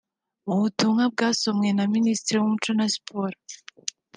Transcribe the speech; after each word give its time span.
Mu 0.45 0.55
butumwa 0.61 1.03
bwasomwe 1.13 1.67
na 1.77 1.85
Minisitiri 1.93 2.37
w’Umuco 2.37 2.71
na 2.79 2.85
Siporo 2.93 3.37